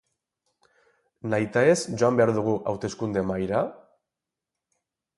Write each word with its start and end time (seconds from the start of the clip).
Nahitaez 1.33 1.77
joan 2.01 2.19
behar 2.21 2.33
dugu 2.39 2.57
hauteskunde-mahaira? 2.73 3.65